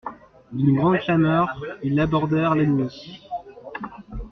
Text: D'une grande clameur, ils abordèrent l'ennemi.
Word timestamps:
D'une 0.51 0.77
grande 0.77 0.97
clameur, 0.97 1.61
ils 1.83 1.99
abordèrent 1.99 2.55
l'ennemi. 2.55 3.21